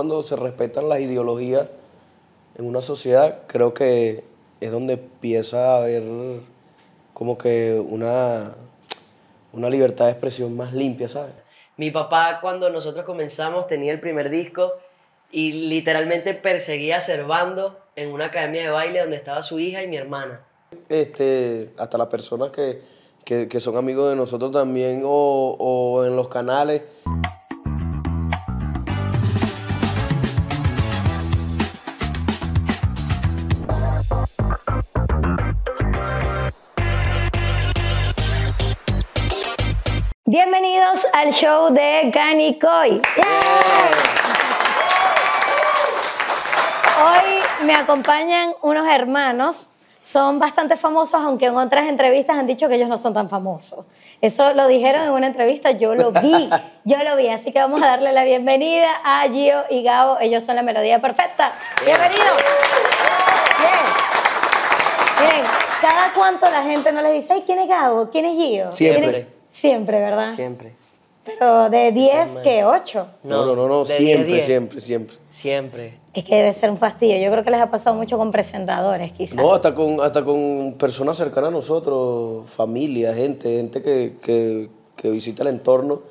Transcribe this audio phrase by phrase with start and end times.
[0.00, 1.68] cuando se respetan las ideologías
[2.56, 4.24] en una sociedad, creo que
[4.58, 6.02] es donde empieza a haber
[7.12, 8.54] como que una,
[9.52, 11.34] una libertad de expresión más limpia, ¿sabes?
[11.76, 14.72] Mi papá cuando nosotros comenzamos tenía el primer disco
[15.30, 19.86] y literalmente perseguía a Servando en una academia de baile donde estaba su hija y
[19.86, 20.40] mi hermana.
[20.88, 22.80] Este, hasta las personas que,
[23.22, 26.84] que, que son amigos de nosotros también o, o en los canales.
[41.00, 43.00] Bienvenidos al show de Gani Coy.
[47.00, 49.68] Hoy me acompañan unos hermanos.
[50.02, 53.86] Son bastante famosos, aunque en otras entrevistas han dicho que ellos no son tan famosos.
[54.20, 56.50] Eso lo dijeron en una entrevista, yo lo vi,
[56.84, 57.28] yo lo vi.
[57.28, 60.18] Así que vamos a darle la bienvenida a Gio y Gabo.
[60.20, 61.52] Ellos son la melodía perfecta.
[61.84, 62.36] Bienvenidos.
[63.58, 65.28] Bien.
[65.28, 68.10] Miren, cada cuánto la gente no les dice, ay, ¿quién es Gabo?
[68.10, 68.72] ¿Quién es Gio?
[68.72, 69.10] Siempre.
[69.10, 70.32] ¿Quién es-?" Siempre, ¿verdad?
[70.32, 70.79] Siempre.
[71.38, 73.06] Pero de 10, que 8.
[73.24, 74.44] No, no, no, no, de 10 a siempre, 10.
[74.44, 75.16] siempre, siempre.
[75.30, 76.00] Siempre.
[76.12, 77.18] Es que debe ser un fastidio.
[77.18, 79.36] Yo creo que les ha pasado mucho con presentadores, quizás.
[79.36, 85.10] No, hasta con, hasta con personas cercanas a nosotros, familia, gente, gente que, que, que
[85.10, 86.02] visita el entorno.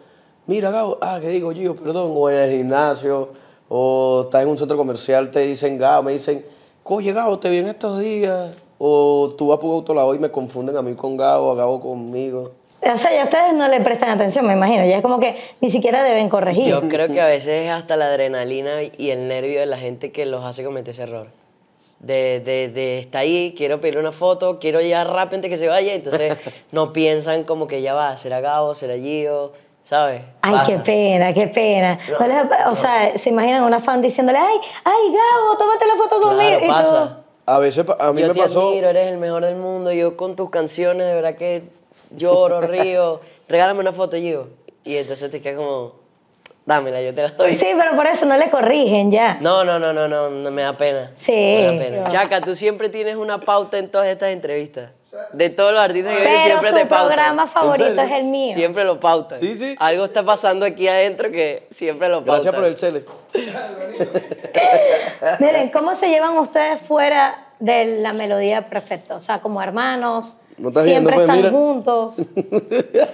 [0.48, 1.76] Mira, Gabo, ah, ¿qué digo yo?
[1.76, 3.30] Perdón, o en el gimnasio,
[3.68, 6.44] o estás en un centro comercial, te dicen Gabo, me dicen,
[6.84, 8.52] oye, Gabo, te vi en estos días.
[8.82, 12.52] O tú vas por autolado y me confunden a mí con Gabo, a Gabo conmigo.
[12.82, 14.86] O sea, ya ustedes no le prestan atención, me imagino.
[14.86, 16.68] Ya es como que ni siquiera deben corregir.
[16.68, 20.12] Yo creo que a veces es hasta la adrenalina y el nervio de la gente
[20.12, 21.28] que los hace cometer ese error.
[22.00, 25.68] De, de, de está ahí, quiero pedir una foto, quiero llegar rápido antes que se
[25.68, 26.38] vaya, entonces
[26.72, 29.52] no piensan como que ya va, será Gabo, será Gio,
[29.84, 30.22] ¿sabes?
[30.42, 30.66] Ay, Pasa.
[30.68, 32.00] qué pena, qué pena.
[32.18, 35.96] No les ha- o sea, se imaginan una fan diciéndole, ay, ay, Gabo, tómate la
[35.98, 36.60] foto conmigo.
[36.60, 37.20] Claro, y tú, pasa.
[37.46, 38.70] A veces a mí yo me te pasó...
[38.70, 41.64] admiro, eres el mejor del mundo, yo con tus canciones de verdad que
[42.12, 44.50] lloro, río, regálame una foto, Gio.
[44.84, 45.96] Y entonces te queda como,
[46.66, 47.58] dámela, yo te la doy.
[47.58, 49.38] Sí, pero por eso no le corrigen ya.
[49.42, 51.12] No, no, no, no, no, no me da pena.
[51.16, 51.32] Sí.
[51.32, 52.04] Me da pena.
[52.04, 52.12] No.
[52.12, 54.92] Chaca, tú siempre tienes una pauta en todas estas entrevistas.
[55.34, 57.08] De todos los artistas que vienen siempre su te pautan.
[57.08, 58.54] programa favorito es el mío.
[58.54, 59.40] Siempre lo pautan.
[59.40, 59.76] Sí, sí.
[59.80, 62.44] Algo está pasando aquí adentro que siempre lo pautan.
[62.44, 63.06] Gracias por el cele.
[65.40, 69.16] Miren, ¿cómo se llevan ustedes fuera de la melodía perfecta?
[69.16, 71.50] O sea, como hermanos, No estás siempre viendo, pues, están mira.
[71.50, 72.26] juntos.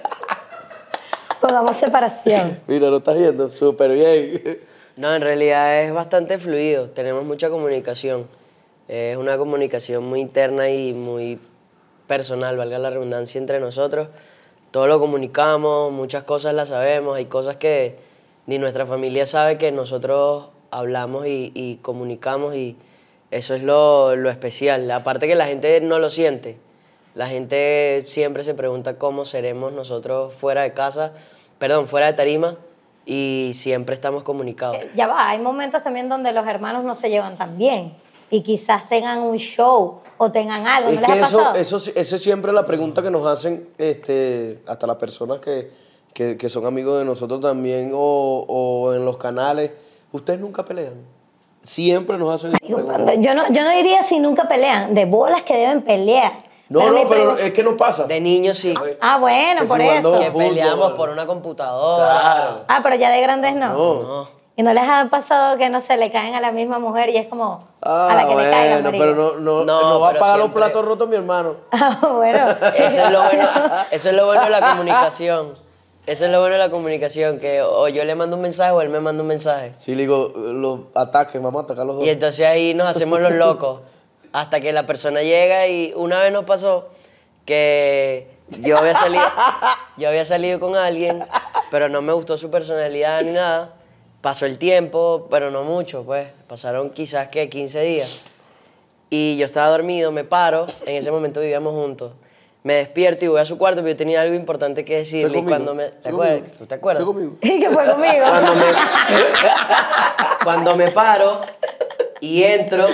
[1.41, 2.59] Pongamos separación.
[2.67, 4.59] Mira, lo estás viendo súper bien.
[4.97, 6.89] No, en realidad es bastante fluido.
[6.89, 8.27] Tenemos mucha comunicación.
[8.87, 11.39] Es una comunicación muy interna y muy
[12.07, 14.07] personal, valga la redundancia, entre nosotros.
[14.71, 17.17] Todo lo comunicamos, muchas cosas las sabemos.
[17.17, 17.97] Hay cosas que
[18.47, 22.75] ni nuestra familia sabe que nosotros hablamos y, y comunicamos y
[23.31, 24.89] eso es lo, lo especial.
[24.91, 26.57] Aparte que la gente no lo siente.
[27.15, 31.13] La gente siempre se pregunta cómo seremos nosotros fuera de casa,
[31.57, 32.57] perdón, fuera de tarima
[33.05, 34.77] y siempre estamos comunicados.
[34.95, 37.93] Ya va, hay momentos también donde los hermanos no se llevan tan bien
[38.29, 40.91] y quizás tengan un show o tengan algo.
[40.91, 43.69] ¿No Es les que ha eso, eso, esa es siempre la pregunta que nos hacen
[43.77, 45.71] este, hasta las personas que,
[46.13, 49.71] que, que son amigos de nosotros también o, o en los canales.
[50.11, 50.95] ¿Ustedes nunca pelean?
[51.61, 52.57] Siempre nos hacen.
[52.67, 56.44] Yo no, yo no diría si nunca pelean, de bolas que deben pelear.
[56.69, 58.05] No, Pero no, pero es que no pasa.
[58.05, 60.19] De niños sí, Ah, bueno, Que por eso.
[60.19, 60.47] que fútbol.
[60.47, 62.19] peleamos por una computadora.
[62.19, 62.61] Claro.
[62.67, 63.73] Ah, pero ya de grandes no.
[63.73, 64.35] No.
[64.57, 67.17] ¿Y no les ha pasado que no se le caen a la misma mujer y
[67.17, 68.79] es como Ah, a la que bueno, le caiga?
[68.81, 69.03] marico?
[69.03, 71.55] pero no, no, No, no va a pagar los platos rotos mi hermano.
[71.71, 72.47] Ah, bueno.
[72.75, 73.47] Eso es, lo bueno,
[73.91, 75.53] eso es lo bueno de la comunicación.
[76.07, 78.81] Eso es lo bueno de la comunicación, que o yo le mando un mensaje o
[78.81, 79.73] él me manda un mensaje.
[79.79, 82.05] Sí, le digo, los ataques, vamos a atacar los dos.
[82.05, 83.81] Y entonces ahí nos hacemos los locos.
[84.35, 86.89] Hasta que la persona llega y una vez nos pasó
[87.45, 89.23] que yo había salido,
[89.97, 91.23] yo había salido con alguien,
[91.71, 93.75] pero no me gustó su personalidad ni nada.
[94.19, 96.27] Pasó el tiempo, pero no mucho, pues.
[96.49, 98.25] Pasaron quizás que 15 días.
[99.09, 102.11] Y yo estaba dormido, me paro, en ese momento vivíamos juntos.
[102.63, 105.37] Me despierto y voy a su cuarto, pero yo tenía algo importante que decirle.
[105.37, 105.85] Y cuando me.
[105.91, 106.67] ¿Te ¿Fue acuerdas?
[106.67, 107.05] te acuerdas?
[107.05, 107.37] ¿Fue conmigo?
[107.41, 108.25] ¿Y qué fue conmigo?
[108.27, 108.65] Cuando me,
[110.43, 111.39] cuando me paro
[112.19, 112.87] y entro,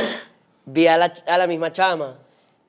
[0.65, 2.15] vi a la, a la misma chama.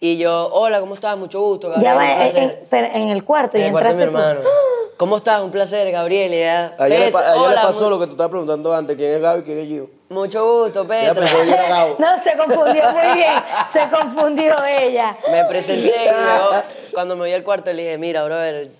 [0.00, 1.16] Y yo, hola, ¿cómo estás?
[1.16, 1.94] Mucho gusto, Gabriel.
[1.94, 2.42] ya un en, placer.
[2.42, 4.38] en- pero en el cuarto En y el cuarto de mi entraste tú.
[4.40, 4.50] hermano.
[4.96, 5.42] ¿Cómo estás?
[5.42, 6.32] Un placer, Gabriel.
[6.32, 8.30] Y ella, Ayer, le, "Petra, pa- ayer le hola, pasó mu- lo que tú estabas
[8.30, 9.90] preguntando antes, ¿quién es Gaby y quién es Gio?
[10.10, 11.14] Mucho gusto, Ella Petra.
[11.14, 11.96] pensó que yo era Gabo.
[11.98, 13.32] No, se confundió muy bien.
[13.70, 15.16] Se confundió ella.
[15.30, 16.62] Me presenté y yo,
[16.92, 18.70] cuando me voy al cuarto le dije, mira, brother,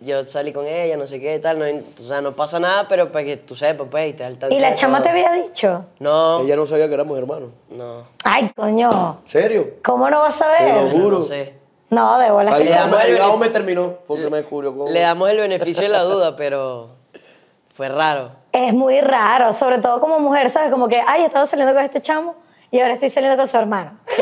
[0.00, 3.10] yo salí con ella, no sé qué, tal, no, o sea, no pasa nada, pero
[3.10, 5.04] para que tú sepas, pues, y te al tanto ¿Y la de chama todo.
[5.04, 5.84] te había dicho?
[6.00, 7.50] No, Ella no sabía que éramos hermanos.
[7.70, 9.20] no, Ay, coño.
[9.24, 9.74] ¿Serio?
[9.84, 10.92] ¿Cómo no vas a Te lo ver?
[10.92, 11.16] juro.
[11.16, 11.54] no sé.
[11.88, 14.92] No, de bolas Ahí que damos el Gabo me terminó porque me descubrió con...
[14.92, 16.88] Le damos el beneficio de la duda, pero
[17.74, 18.32] fue raro.
[18.50, 20.70] Es muy raro, sobre todo como mujer, ¿sabes?
[20.72, 22.34] Como que, ay, estaba saliendo con este chamo
[22.72, 23.98] y ahora estoy saliendo con su hermano.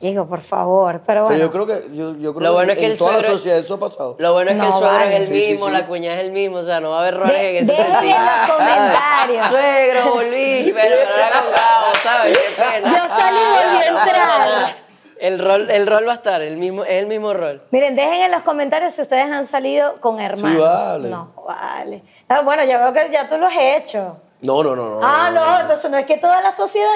[0.00, 1.38] Digo, por favor, pero Pero bueno.
[1.40, 3.18] yo creo que, yo, yo creo Lo bueno que es que en el toda la
[3.18, 4.16] suegro- sociedad eso ha pasado.
[4.18, 5.14] Lo bueno es que No, el suegro vale.
[5.14, 5.72] es el Sí, sí, mismo, sí.
[5.72, 7.72] la cuñada es el mismo, o sea, no va a haber errores De- en ese
[7.72, 8.16] dejen sentido.
[8.16, 9.46] en los comentarios.
[9.46, 12.38] Suegro, volví, pero no era con Gabo, ¿sabes?
[12.38, 12.88] Qué pena.
[12.88, 14.38] Yo salí y volví a No, no, entrar.
[14.48, 14.82] no, no.
[15.20, 17.62] El rol, el rol va a estar, el mismo, es el mismo rol.
[17.70, 20.58] Miren, dejen en los comentarios si ustedes han salido con hermanos.
[20.60, 21.08] vale.
[21.08, 22.02] No, vale.
[22.28, 24.16] Ah, bueno, ya veo que ya tú lo has hecho.
[24.40, 25.00] No, no, no, no.
[25.04, 26.88] ah, no, entonces no es que toda la sociedad.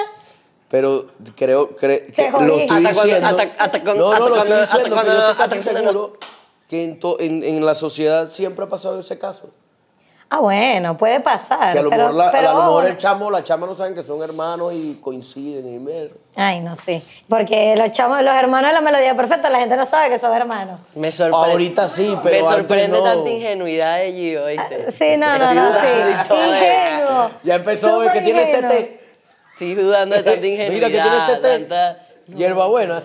[0.69, 3.37] Pero creo, cre, que lo estoy diciendo.
[3.57, 4.45] Hasta cuando no
[5.31, 6.17] estoy seguro
[6.67, 9.51] que en, to, en, en, la sociedad siempre ha pasado ese caso.
[10.29, 11.71] Ah, bueno, puede pasar.
[11.71, 14.95] Que a lo, mejor, el chamo o la chama no saben que son hermanos y
[14.95, 16.15] coinciden y mero.
[16.35, 17.01] Ay, no sé.
[17.29, 20.35] Porque los chamos, los hermanos de la melodía perfecta, la gente no sabe que son
[20.35, 20.81] hermanos.
[20.95, 21.51] Me sorprende.
[21.51, 22.45] Ahorita sí, pero.
[22.45, 24.85] Me sorprende tanta ingenuidad de Gio, ¿viste?
[24.89, 26.33] Ah, sí, no, no, no, sí.
[26.33, 27.31] Ingenuo.
[27.45, 29.06] Ya empezó, Super que tiene 7
[29.57, 30.87] Estoy dudando de tanta ingenuidad.
[30.87, 31.41] Mira que tiene CT.
[31.41, 33.03] tanta- Hierbabuena.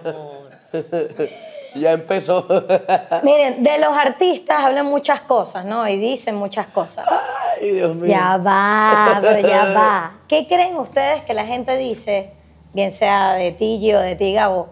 [1.75, 2.47] ya empezó.
[3.23, 5.89] Miren, de los artistas hablan muchas cosas, ¿no?
[5.89, 7.07] Y dicen muchas cosas.
[7.09, 8.11] Ay, Dios mío.
[8.11, 10.13] Ya va, pero ya va.
[10.29, 12.33] ¿Qué creen ustedes que la gente dice,
[12.75, 14.69] bien sea de ti, Gio, de ti, Gabo,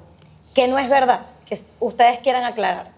[0.55, 1.21] que no es verdad?
[1.47, 2.91] Que ustedes quieran aclarar.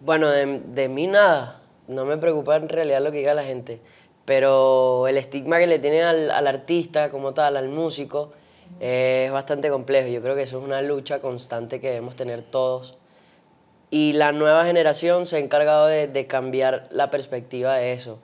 [0.00, 1.60] Bueno, de, de mí nada.
[1.86, 3.80] No me preocupa en realidad lo que diga la gente.
[4.24, 8.32] Pero el estigma que le tienen al, artista como tal, al músico,
[8.80, 10.08] eh, es bastante complejo.
[10.08, 12.96] Yo creo que eso es una lucha constante que debemos tener todos.
[13.90, 18.18] Y la nueva generación se ha encargado de, cambiar la perspectiva de eso.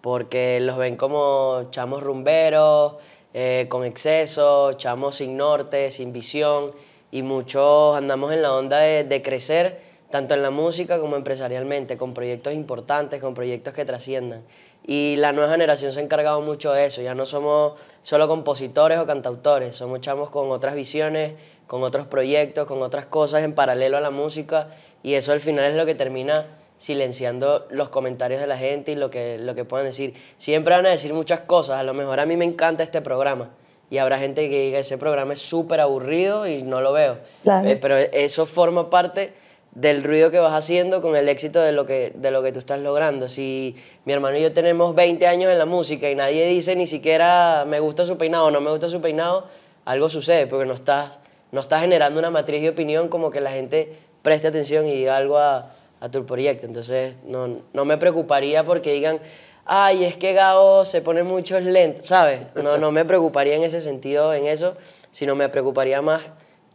[0.00, 2.94] Porque los ven como chamos rumberos,
[3.34, 6.72] eh, con exceso, chamos sin norte, sin visión.
[7.10, 12.14] Y muchos andamos en la onda de crecer, tanto en la música como empresarialmente, con
[12.14, 14.42] proyectos importantes, con proyectos que trasciendan.
[14.86, 17.00] Y la nueva generación se ha encargado mucho de eso.
[17.02, 21.34] Ya no somos solo compositores o cantautores, somos chamos con otras visiones,
[21.66, 24.68] con otros proyectos, con otras cosas en paralelo a la música.
[25.02, 26.46] Y eso al final es lo que termina
[26.78, 30.14] silenciando los comentarios de la gente y lo que, lo que puedan decir.
[30.38, 31.78] Siempre van a decir muchas cosas.
[31.78, 33.50] A lo mejor a mí me encanta este programa.
[33.90, 37.18] Y habrá gente que diga, ese programa es súper aburrido y no lo veo.
[37.42, 37.68] Claro.
[37.68, 39.34] Eh, pero eso forma parte
[39.72, 42.58] del ruido que vas haciendo con el éxito de lo que, de lo que tú
[42.58, 43.28] estás logrando.
[43.28, 46.86] Si mi hermano y yo tenemos 20 años en la música y nadie dice ni
[46.86, 49.46] siquiera me gusta su peinado o no me gusta su peinado,
[49.84, 51.18] algo sucede porque no estás,
[51.52, 55.16] no estás generando una matriz de opinión como que la gente preste atención y diga
[55.16, 55.70] algo a,
[56.10, 56.66] tu proyecto.
[56.66, 59.20] Entonces no, no me preocuparía porque digan,
[59.66, 62.40] ay, es que Gabo se pone muchos lentes, ¿sabes?
[62.54, 64.76] No, no me preocuparía en ese sentido, en eso,
[65.10, 66.22] sino me preocuparía más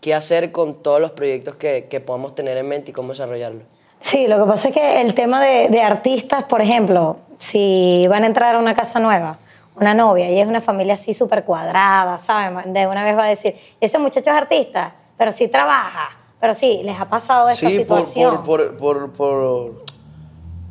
[0.06, 3.62] qué hacer con todos los proyectos que, que podamos tener en mente y cómo desarrollarlo.
[4.02, 8.22] Sí, lo que pasa es que el tema de, de artistas, por ejemplo, si van
[8.24, 9.40] a entrar a una casa nueva,
[9.76, 12.72] una novia, y es una familia así súper cuadrada, ¿saben?
[12.72, 16.82] De una vez va a decir, ese muchacho es artista, pero sí trabaja, pero sí,
[16.84, 18.44] les ha pasado esa Sí, por, situación.
[18.44, 19.84] por, por, por, por,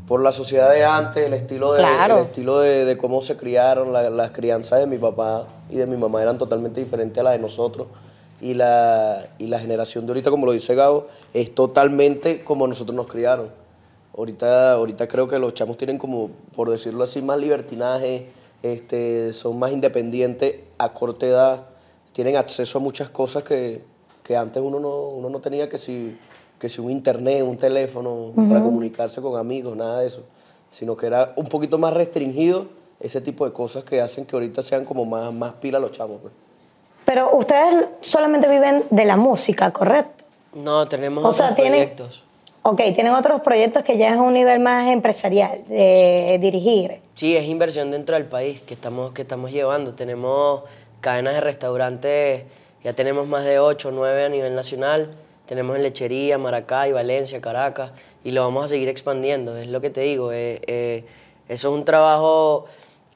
[0.06, 2.18] por la sociedad de antes, el estilo de, Claro.
[2.18, 5.86] el estilo de, de cómo se criaron, la- las crianzas de mi papá y de
[5.88, 7.88] mi mamá eran totalmente diferentes a las de nosotros.
[8.44, 12.94] Y la, y la generación de ahorita, como lo dice Gabo, es totalmente como nosotros
[12.94, 13.48] nos criaron.
[14.14, 18.26] Ahorita, ahorita creo que los chamos tienen como, por decirlo así, más libertinaje,
[18.62, 21.66] este, son más independientes a corta edad,
[22.12, 23.82] tienen acceso a muchas cosas que,
[24.22, 26.18] que antes uno no, uno no tenía, que si,
[26.58, 30.22] que si un internet, un teléfono para comunicarse con amigos, nada de eso,
[30.70, 32.66] sino que era un poquito más restringido
[33.00, 36.18] ese tipo de cosas que hacen que ahorita sean como más, más pila los chamos.
[36.20, 36.43] pues.
[37.14, 40.24] Pero ustedes solamente viven de la música, ¿correcto?
[40.52, 42.24] No, tenemos O otros sea, tienen- proyectos.
[42.62, 46.98] Ok, tienen otros proyectos que ya es un nivel más empresarial, de dirigir.
[47.14, 49.94] Sí, es inversión dentro del país que estamos, que estamos llevando.
[49.94, 50.62] Tenemos
[51.00, 52.42] cadenas de restaurantes,
[52.82, 55.14] ya tenemos más de 8 o 9 a nivel nacional.
[55.46, 57.92] Tenemos en Lechería, Maracay, Valencia, Caracas,
[58.24, 59.56] y lo vamos a seguir expandiendo.
[59.56, 61.04] Es lo que te digo, eh, eh,
[61.48, 62.64] eso es un trabajo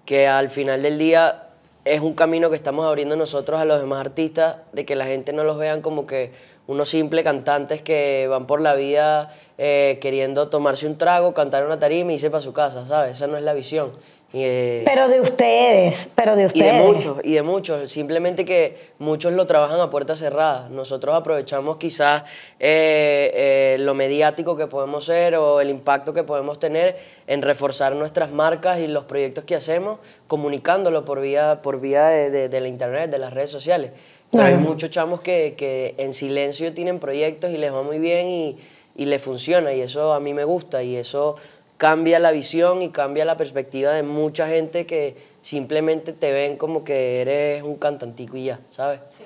[0.04, 1.46] que al final del día
[1.94, 5.32] es un camino que estamos abriendo nosotros a los demás artistas, de que la gente
[5.32, 6.32] no los vean como que
[6.66, 11.78] unos simples cantantes que van por la vida eh, queriendo tomarse un trago, cantar una
[11.78, 13.12] tarima y irse para su casa, ¿sabes?
[13.12, 13.92] Esa no es la visión.
[14.34, 16.72] Eh, Pero de ustedes, pero de y ustedes.
[16.74, 17.90] de muchos, y de muchos.
[17.90, 20.70] Simplemente que muchos lo trabajan a puertas cerradas.
[20.70, 22.24] Nosotros aprovechamos quizás
[22.60, 27.94] eh, eh, lo mediático que podemos ser o el impacto que podemos tener en reforzar
[27.94, 32.60] nuestras marcas y los proyectos que hacemos, comunicándolo por vía, por vía de, de- de
[32.60, 33.92] la internet, de las redes sociales.
[34.30, 38.28] Pero hay muchos chamos que, que en silencio tienen proyectos y les va muy bien
[38.28, 38.58] y,
[38.94, 41.36] y les funciona y eso a mí me gusta y eso
[41.78, 46.84] cambia la visión y cambia la perspectiva de mucha gente que simplemente te ven como
[46.84, 49.00] que eres un cantantico y ya, ¿sabes?
[49.10, 49.24] Sí,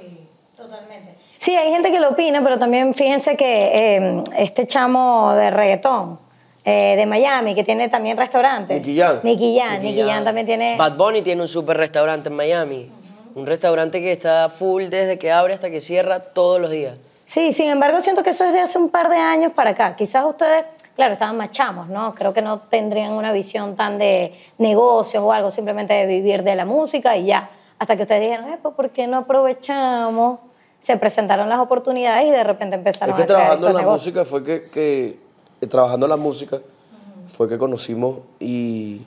[0.57, 1.15] totalmente.
[1.39, 6.21] Sí, hay gente que lo opina, pero también fíjense que eh, este chamo de reggaetón
[6.65, 8.81] eh, de Miami, que tiene también restaurantes.
[8.81, 9.21] Nicky Jam.
[9.25, 10.77] Nicky Jam, Nicky Jam también tiene...
[10.77, 12.89] Bad Bunny tiene un super restaurante en Miami.
[13.35, 16.97] Un restaurante que está full desde que abre hasta que cierra todos los días.
[17.25, 19.97] Sí, sin embargo, siento que eso es de hace un par de años para acá.
[19.97, 20.65] Quizás ustedes,
[20.97, 22.15] claro, estaban más chamos, ¿no?
[22.15, 26.55] Creo que no tendrían una visión tan de negocios o algo, simplemente de vivir de
[26.55, 27.51] la música y ya.
[27.79, 30.39] Hasta que ustedes dijeron, eh, pues, ¿por qué no aprovechamos?
[30.81, 33.81] Se presentaron las oportunidades y de repente empezaron Es que a crear trabajando en la
[33.81, 34.07] negocios.
[34.07, 35.19] música fue que, que-
[35.61, 36.61] eh, trabajando en la música
[37.29, 39.03] fue que conocimos y,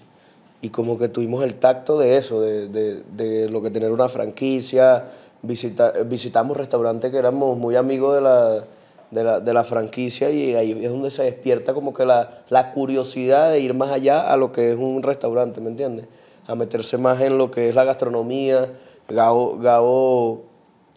[0.61, 4.07] y como que tuvimos el tacto de eso, de, de- de lo que tener una
[4.09, 5.03] franquicia,
[5.41, 8.63] visita- eh, visitamos restaurantes que éramos muy amigos de la,
[9.11, 12.73] de la, de la franquicia y ahí es donde se despierta como que la, la
[12.73, 16.07] curiosidad de ir más allá a lo que es un restaurante, ¿me entiendes?
[16.47, 18.71] A meterse más en lo que es la gastronomía.
[19.07, 20.43] Gabo, Gabo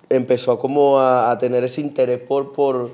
[0.08, 2.90] empezó como a, a tener ese interés por, por,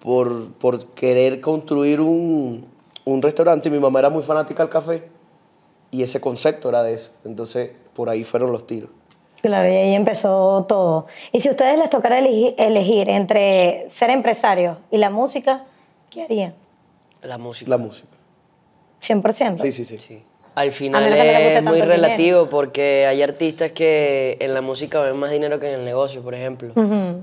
[0.00, 2.66] por, por querer construir un,
[3.04, 3.68] un restaurante.
[3.68, 5.08] Y mi mamá era muy fanática del café
[5.90, 7.12] y ese concepto era de eso.
[7.24, 8.90] Entonces, por ahí fueron los tiros.
[9.44, 11.06] Claro, y ahí empezó todo.
[11.30, 15.66] Y si a ustedes les tocara elegir, elegir entre ser empresarios y la música,
[16.08, 16.54] ¿qué harían?
[17.20, 17.68] La música.
[17.68, 18.08] La música.
[19.02, 19.60] 100%.
[19.60, 19.98] Sí, sí, sí.
[19.98, 20.22] Sí.
[20.54, 25.30] Al final es muy el relativo porque hay artistas que en la música ven más
[25.30, 26.72] dinero que en el negocio, por ejemplo.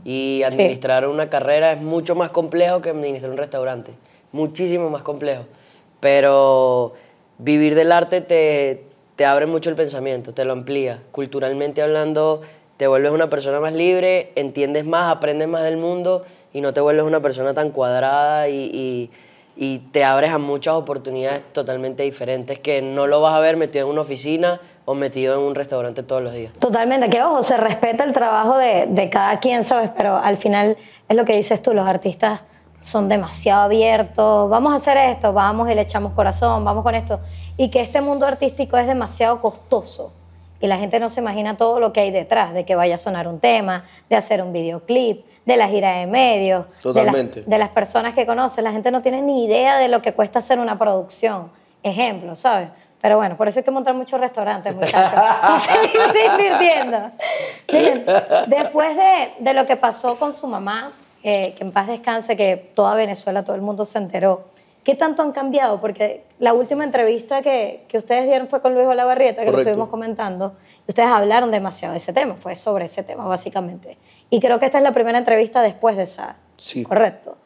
[0.06, 3.94] Y administrar una carrera es mucho más complejo que administrar un restaurante.
[4.32, 5.46] Muchísimo más complejo.
[6.00, 6.94] Pero
[7.40, 11.00] vivir del arte te, te abre mucho el pensamiento, te lo amplía.
[11.12, 12.42] Culturalmente hablando,
[12.78, 16.82] te vuelves una persona más libre, entiendes más, aprendes más del mundo y no te
[16.82, 19.10] vuelves una persona tan cuadrada y,
[19.58, 23.86] y- te abres a muchas oportunidades totalmente diferentes que no lo vas a ver metido
[23.86, 26.52] en una oficina o metido en un restaurante todos los días.
[26.54, 29.92] Totalmente, que ojo, se respeta el trabajo de, de cada quien, ¿sabes?
[29.96, 30.78] Pero al final
[31.08, 32.42] es lo que dices tú, los artistas
[32.82, 37.20] son demasiado abiertos, vamos a hacer esto, vamos y le echamos corazón, vamos con esto.
[37.58, 40.12] Y que este mundo artístico es demasiado costoso.
[40.60, 42.98] Y la gente no se imagina todo lo que hay detrás, de que vaya a
[43.00, 47.44] sonar un tema, de hacer un videoclip, de la gira de medios, de las- Totalmente.
[47.48, 48.64] de las personas que conoces.
[48.64, 51.52] La gente no tiene ni idea de lo que cuesta hacer una producción.
[51.82, 52.70] Ejemplo, ¿sabes?
[53.02, 55.20] Pero bueno, por eso hay que montar muchos restaurantes, muchachos.
[55.56, 57.12] y seguir invirtiendo.
[57.74, 58.06] Miren,
[58.46, 60.92] después de, de lo que pasó con su mamá,
[61.24, 64.46] eh, que en paz descanse, que toda Venezuela, todo el mundo se enteró,
[64.84, 65.80] ¿qué tanto han cambiado?
[65.80, 69.70] Porque la última entrevista que, que ustedes dieron fue con Luis Olavarrieta, que lo Correcto.
[69.70, 70.54] estuvimos comentando,
[70.88, 73.98] y ustedes hablaron demasiado de ese tema, fue sobre ese tema, básicamente.
[74.30, 76.38] Y creo que esta es la primera entrevista después de esa.
[76.58, 76.84] Sí.
[76.84, 77.38] Correcto.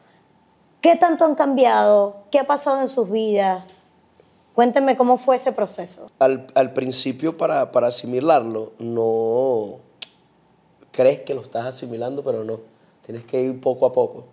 [0.80, 2.16] ¿Qué tanto han cambiado?
[2.30, 3.64] ¿Qué ha pasado en sus vidas?
[4.54, 6.10] Cuéntenme cómo fue ese proceso.
[6.18, 9.80] Al, al principio, para, para asimilarlo, no
[10.92, 12.60] crees que lo estás asimilando, pero no.
[13.06, 14.24] Tienes que ir poco a poco.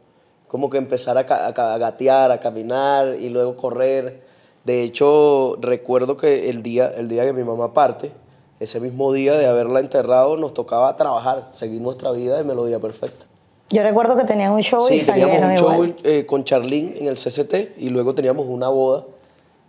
[0.47, 4.21] Como que empezar a, a a gatear, a caminar y luego correr.
[4.65, 8.11] De hecho, recuerdo que el día, el día que mi mamá parte,
[8.59, 13.25] ese mismo día de haberla enterrado, nos tocaba trabajar, seguir nuestra vida de melodía perfecta.
[13.69, 15.95] Yo recuerdo que tenían un show y Sí, teníamos salieron un show igual.
[16.03, 19.05] eh, con Charlene en el CCT y luego teníamos una boda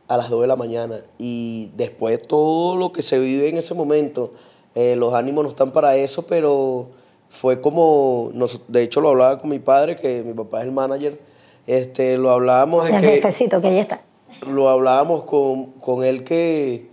[0.09, 1.01] a las 2 de la mañana.
[1.19, 4.33] Y después todo lo que se vive en ese momento,
[4.75, 6.89] eh, los ánimos no están para eso, pero
[7.28, 10.73] fue como, nos- de hecho lo hablaba con mi padre, que mi papá es el
[10.73, 11.19] manager,
[11.66, 14.02] este, lo hablábamos El que jefecito, que ahí está.
[14.47, 16.88] lo hablábamos con, con él que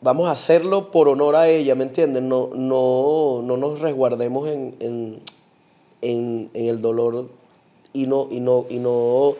[0.00, 2.22] vamos a hacerlo por honor a ella, ¿me entiendes?
[2.22, 5.20] No, no, no nos resguardemos en, en,
[6.02, 7.28] en- en el dolor
[7.92, 9.34] y no, y, no, y no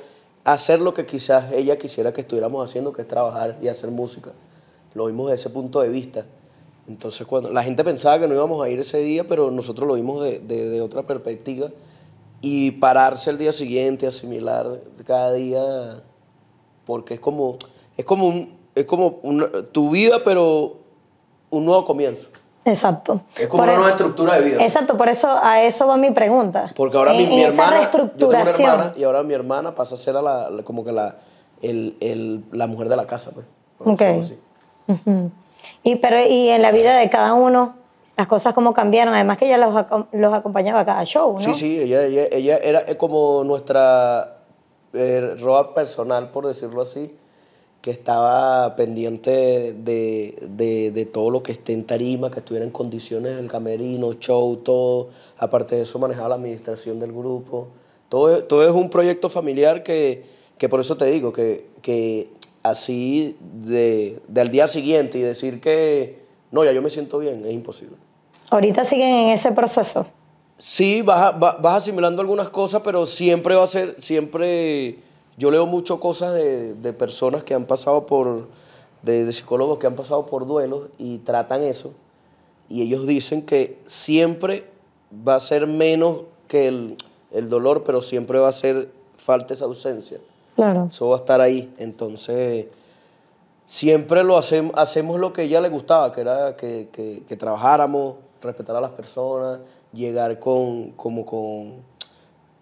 [0.44, 4.30] hacer lo que quizás ella quisiera que estuviéramos haciendo, que es trabajar y hacer música.
[4.94, 6.24] Lo vimos desde ese punto de vista.
[6.88, 9.94] Entonces, cuando la gente pensaba que no íbamos a ir ese día, pero nosotros lo
[9.94, 11.68] vimos de, de- de otra perspectiva.
[12.40, 16.02] Y pararse el día siguiente, asimilar cada día
[16.84, 17.56] porque es como
[17.96, 20.76] es como un, es como una- tu vida pero
[21.50, 22.28] un nuevo comienzo
[22.64, 23.22] Exacto.
[23.36, 25.96] es como Por una e- nueva estructura de vida Exacto, por eso a eso va
[25.96, 26.72] mi pregunta.
[26.76, 29.74] porque ahora mi, En- mi en hermana yo tengo una hermana y ahora mi hermana
[29.74, 31.16] pasa a ser a la, como que la
[31.62, 33.46] el, el- la mujer de la casa pues
[33.80, 34.02] Ok.
[34.02, 34.38] así.
[34.86, 35.30] Ujú.
[35.82, 37.74] Y, pero, y en la vida de cada uno,
[38.16, 39.14] las cosas como cambiaron.
[39.14, 41.38] Además que ella los, acom- los acompañaba a cada show, ¿no?
[41.38, 44.38] Sí, sí, ella, ella, ella era eh, como nuestra
[44.92, 47.14] eh, roa personal, por decirlo así,
[47.82, 52.72] que estaba pendiente de, de- de todo lo que esté en tarima, que estuviera en
[52.72, 55.08] condiciones en el camerino, show, todo.
[55.38, 57.68] Aparte de eso, manejaba la administración del grupo.
[58.08, 60.24] Todo, todo es un proyecto familiar que,
[60.58, 62.28] que por eso te digo, que, que
[62.70, 66.20] así de, de al día siguiente y decir que
[66.50, 67.96] no, ya yo me siento bien, es imposible.
[68.50, 70.06] Ahorita siguen en ese proceso.
[70.58, 74.98] Sí, vas, a- va- vas asimilando algunas cosas, pero siempre va a ser, siempre,
[75.36, 78.48] yo leo mucho cosas de, de personas que han pasado por,
[79.02, 81.92] de, de psicólogos que han pasado por duelos y tratan eso.
[82.68, 84.64] Y ellos dicen que siempre
[85.26, 86.96] va a ser menos que el,
[87.32, 90.18] el dolor, pero siempre va a ser falta esa ausencia.
[90.56, 90.86] Claro.
[90.90, 91.72] Eso va a estar ahí.
[91.78, 92.66] Entonces,
[93.66, 97.36] siempre lo hacemos, hacemos lo que a ella le gustaba, que era que, que- que
[97.36, 99.60] trabajáramos, respetar a las personas,
[99.92, 101.74] llegar con, como con,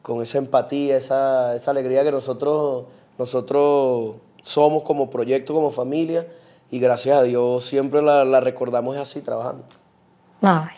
[0.02, 2.84] con esa empatía, esa, esa alegría que nosotros,
[3.18, 6.26] nosotros somos como proyecto, como familia.
[6.70, 9.64] Y gracias a Dios siempre la, la recordamos así, trabajando.
[10.42, 10.74] Ay,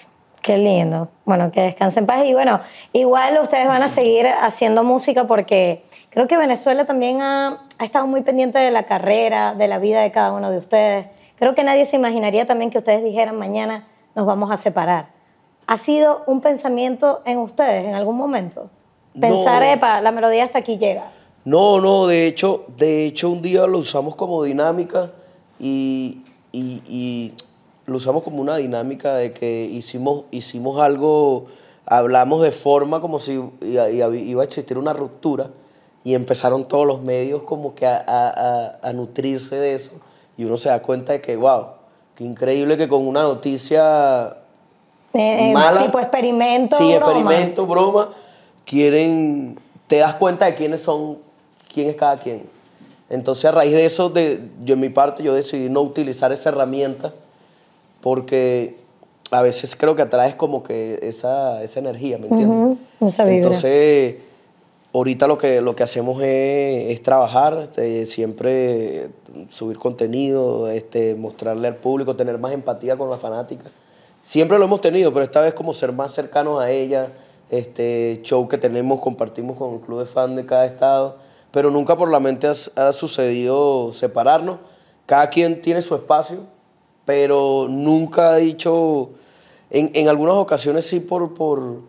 [0.46, 1.08] qué lindo.
[1.24, 2.24] Bueno, que descansen en paz.
[2.24, 2.60] Y bueno,
[2.92, 8.06] igual ustedes van a seguir haciendo música porque creo que Venezuela también ha, ha estado
[8.06, 11.06] muy pendiente de la carrera, de la vida de cada uno de ustedes.
[11.38, 15.08] Creo que nadie se imaginaría también que ustedes dijeran mañana nos vamos a separar.
[15.66, 18.70] ¿Ha sido un pensamiento en ustedes en algún momento?
[19.20, 19.68] Pensar, No.
[19.68, 21.10] epa, la melodía hasta aquí llega.
[21.44, 25.10] No, no, de hecho, de hecho un día lo usamos como dinámica
[25.58, 26.22] y,
[26.52, 27.34] y- y
[27.86, 31.46] lo usamos como una dinámica de que hicimos, hicimos algo,
[31.86, 35.50] hablamos de forma como si iba, a existir una ruptura
[36.04, 39.92] y empezaron todos los medios como que a, a- a- a nutrirse de eso
[40.36, 41.66] y uno se da cuenta de que, wow,
[42.14, 44.26] qué increíble que con una noticia
[45.14, 45.84] Eh, eh, mala.
[45.86, 46.76] tipo experimento.
[46.76, 47.12] Sí, broma.
[47.20, 48.10] experimento, broma.
[48.64, 51.18] Quieren, te das cuenta de quiénes son,
[51.72, 52.42] quién es cada quien.
[53.08, 56.48] Entonces a raíz de eso, de, yo en mi parte, yo decidí no utilizar esa
[56.48, 57.14] herramienta
[58.06, 58.76] porque
[59.32, 62.78] a veces creo que atraes como que esa, esa energía, ¿me entiendes?
[63.00, 63.38] Ujú, esa vibra.
[63.38, 64.14] Entonces,
[64.92, 69.08] ahorita lo que, lo que hacemos es, es trabajar, este, siempre
[69.48, 73.64] subir contenido, este, mostrarle al público, tener más empatía con la fanática.
[74.22, 77.08] Siempre lo hemos tenido, pero esta vez como ser más cercanos a ella,
[77.50, 81.16] este show que tenemos, compartimos con el club de fan de cada estado,
[81.50, 84.58] pero nunca por la mente ha, sucedido separarnos.
[85.06, 86.54] Cada quien tiene su espacio,
[87.06, 89.10] pero nunca ha dicho,
[89.70, 91.80] en, en algunas ocasiones sí por, por,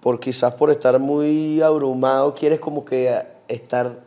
[0.00, 3.16] por quizás por estar muy abrumado, quieres como que
[3.46, 4.00] estar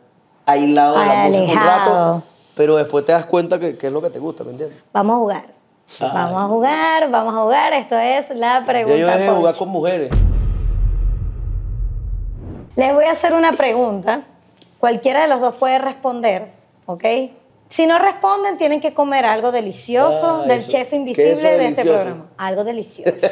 [0.44, 2.22] aislado de la música un rato,
[2.54, 4.76] pero después te das cuenta que, que es lo que te gusta, ¿me entiendes?
[4.92, 5.44] Vamos a jugar.
[6.00, 7.72] Vamos a jugar, vamos a jugar.
[7.72, 8.96] Esto es la Ya pregunta.
[8.98, 10.10] yo dejé de jugar con mujeres.
[12.76, 14.22] Les voy a hacer una pregunta.
[14.78, 16.52] Cualquiera de los dos puede responder,
[16.86, 17.04] ¿ok?
[17.70, 20.72] Si no responden, tienen que comer algo delicioso Ah, del eso.
[20.72, 22.26] chef ¿Qué es invisible de este programa.
[22.36, 23.26] Algo delicioso.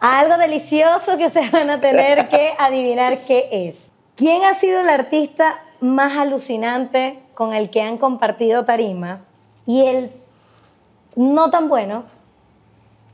[0.00, 3.90] algo delicioso que ustedes van a tener que adivinar qué es.
[4.14, 9.22] ¿Quién ha sido el artista más alucinante con el que han compartido tarima?
[9.66, 10.12] Y el
[11.16, 12.04] no tan bueno,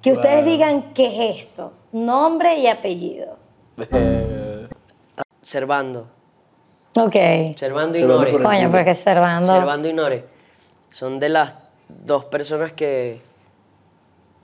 [0.03, 0.53] que ustedes Wow.
[0.53, 1.73] digan qué es esto.
[1.93, 3.39] Nombre y apellido.
[5.43, 6.07] Servando.
[6.97, 7.15] Ok.
[7.57, 8.43] Servando y Servando Nore.
[8.45, 9.53] Coño, porque Servando.
[9.55, 10.34] Servando y Nore.
[10.95, 11.57] Son de las
[11.89, 13.21] dos personas que,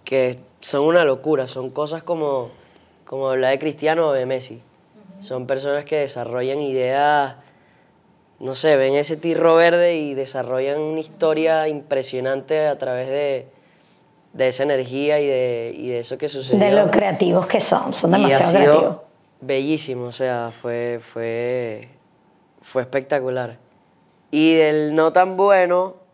[0.03, 1.47] que son una locura.
[1.47, 2.51] Son cosas como,
[3.05, 4.61] como hablar de Cristiano o de Messi.
[5.21, 7.37] Son personas que desarrollan ideas,
[8.41, 13.47] no sé, ven ese tirro verde y desarrollan una historia impresionante a través de,
[14.33, 16.67] de esa energía y de, y de eso que sucedió.
[16.67, 18.97] De lo creativos que son, son Y ha demasiado sido creativos.
[19.41, 21.91] Bellísimo, o sea, fue, fue,
[22.61, 23.57] fue espectacular.
[24.33, 26.10] Y del no tan bueno,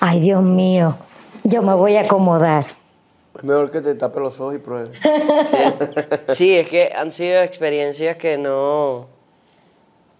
[0.00, 0.96] Ay, Dios mío,
[1.44, 2.64] yo me voy a acomodar.
[3.36, 4.98] Es mejor que te tape los ojos y pruebes.
[6.30, 9.06] sí, es que han sido experiencias que no,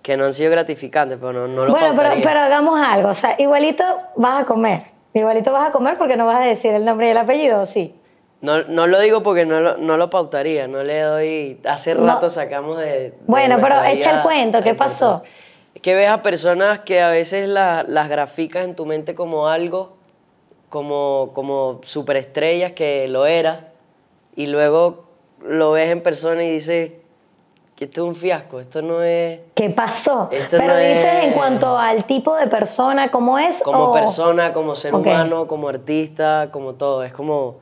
[0.02, 3.14] que no han sido gratificantes, pero no, no lo Bueno, pero, pero hagamos algo, o
[3.14, 3.84] sea, igualito
[4.16, 4.84] vas a comer.
[5.12, 7.66] Igualito vas a comer porque no vas a decir el nombre y el apellido, ¿o
[7.66, 7.94] sí?
[8.42, 11.60] No, no lo digo porque no lo, no lo pautaría, no le doy...
[11.64, 12.06] Hace No.
[12.06, 12.86] rato sacamos de...
[12.86, 15.22] de Bueno, pero echa el cuento, ¿qué pasó?
[15.74, 19.46] Es que ves a personas que a veces la- las graficas en tu mente como
[19.48, 19.96] algo,
[20.68, 23.68] como, como superestrellas que lo era,
[24.36, 25.04] y luego
[25.42, 26.92] lo ves en persona y dices,
[27.76, 30.28] que esto es un fiasco, esto no es ¿Qué pasó?
[30.30, 33.62] Esto Pero no dices es- en cuanto al tipo de persona, ¿cómo es?
[33.62, 35.00] como o- persona, como ser Ok.
[35.06, 37.02] humano, como artista, como todo.
[37.04, 37.56] Es como.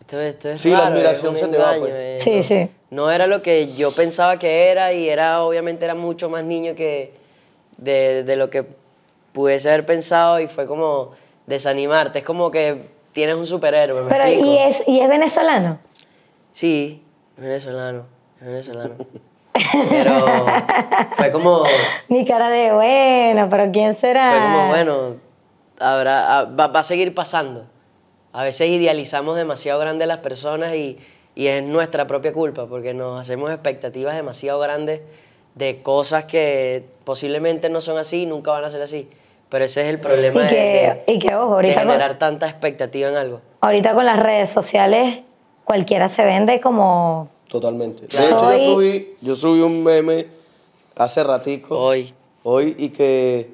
[0.00, 1.92] Esto, esto es Sí, la raro, admiración es se te va, engaño, pues.
[1.94, 2.70] eh, Sí, no, sí.
[2.90, 6.74] No era lo que yo pensaba que era y era, obviamente, era mucho más niño
[6.74, 7.12] que
[7.78, 8.64] de, de lo que
[9.32, 11.12] pudiese haber pensado y fue como
[11.46, 12.20] desanimarte.
[12.20, 14.46] Es como que tienes un superhéroe, ¿me Pero, explico?
[14.52, 15.78] ¿y es, ¿y es venezolano?
[16.52, 17.02] Sí,
[17.36, 18.06] es venezolano,
[18.40, 18.94] es venezolano.
[19.90, 20.46] Pero
[21.16, 21.64] fue como,
[22.08, 24.30] Mi cara de bueno, pero ¿quién será?
[24.32, 25.16] fue como bueno,
[25.80, 27.66] habrá, va, va a seguir pasando.
[28.32, 30.98] A veces idealizamos demasiado grande las personas y,
[31.36, 35.02] y es nuestra propia culpa porque nos hacemos expectativas demasiado grandes
[35.54, 39.08] de cosas que posiblemente no son así y nunca van a ser así.
[39.48, 41.90] Pero ese es el problema Y de- que- de, y que, ojo, de ahorita con-
[41.92, 43.40] generar tanta expectativa en algo.
[43.60, 45.20] Ahorita con las redes sociales,
[45.64, 47.28] cualquiera se vende como...
[47.48, 48.02] Totalmente.
[48.02, 50.26] De hecho, Soy- yo subí, yo subí un meme
[50.96, 51.78] hace ratico.
[51.78, 53.50] Hoy, Hoy y que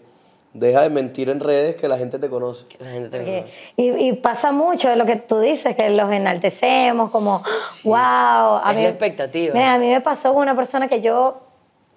[0.54, 2.66] deja de mentir en redes que la gente te conoce.
[2.66, 3.72] que la gente te porque- conoce.
[3.76, 7.42] y, y pasa mucho de lo que tú dices, que los enaltecemos, como,
[7.84, 7.94] wow.
[7.96, 9.54] A Es la expectativa.
[9.54, 11.40] Mira, a mí me pasó con una persona que yo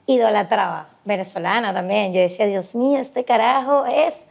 [0.08, 2.14] idolatraba, venezolana también.
[2.14, 4.28] Yo decía, Dios mío, este carajo es...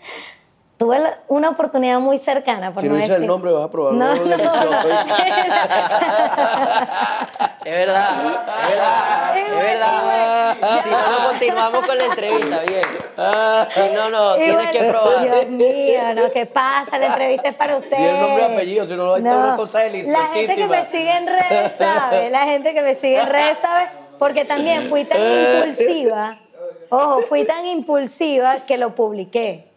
[0.85, 3.70] Tuve la- una oportunidad muy cercana, por Si no no dices el nombre, vas a
[3.70, 4.61] probar No, no, delicioso.
[7.64, 10.57] Es verdad, es verdad, es verdad.
[10.85, 12.83] Si no, no continuamos con la entrevista, bien.
[13.75, 15.47] Si no, no, Y tienes bueno, que Dios probar.
[15.47, 16.31] mío, ¿no?
[16.31, 16.99] ¿Qué pasa?
[16.99, 17.99] La entrevista es para ustedes.
[17.99, 20.85] Di el nombre y apellido, si no, ahí está una cosa La gente que me
[20.85, 25.07] sigue en redes sabe, la gente que me sigue en redes sabe, porque también fui
[25.07, 26.38] tan impulsiva,
[26.90, 29.73] ojo, fui tan impulsiva que lo publiqué.